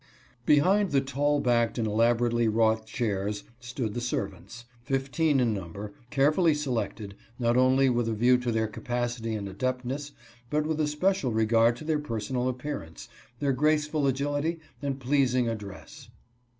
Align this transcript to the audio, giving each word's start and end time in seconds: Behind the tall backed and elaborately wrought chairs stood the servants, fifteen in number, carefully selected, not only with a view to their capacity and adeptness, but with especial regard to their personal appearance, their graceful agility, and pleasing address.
Behind 0.47 0.89
the 0.89 0.99
tall 0.99 1.39
backed 1.39 1.77
and 1.77 1.85
elaborately 1.85 2.47
wrought 2.47 2.87
chairs 2.87 3.43
stood 3.59 3.93
the 3.93 4.01
servants, 4.01 4.65
fifteen 4.83 5.39
in 5.39 5.53
number, 5.53 5.93
carefully 6.09 6.55
selected, 6.55 7.13
not 7.37 7.55
only 7.55 7.87
with 7.87 8.09
a 8.09 8.15
view 8.15 8.39
to 8.39 8.51
their 8.51 8.65
capacity 8.65 9.35
and 9.35 9.47
adeptness, 9.47 10.13
but 10.49 10.65
with 10.65 10.81
especial 10.81 11.31
regard 11.31 11.75
to 11.75 11.83
their 11.83 11.99
personal 11.99 12.49
appearance, 12.49 13.09
their 13.39 13.53
graceful 13.53 14.07
agility, 14.07 14.59
and 14.81 14.99
pleasing 14.99 15.47
address. 15.47 16.09